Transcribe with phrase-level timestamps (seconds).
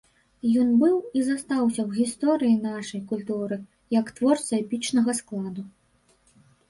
[0.61, 3.59] Ён быў і застаўся ў гісторыі нашай культуры
[3.99, 5.61] як творца эпічнага складу.